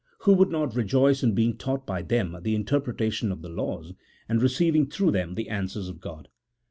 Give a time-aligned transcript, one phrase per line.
[0.21, 3.93] Who would not rejoice in being taught by them the interpretation of the laws,
[4.27, 6.27] and receiving through them the answers of God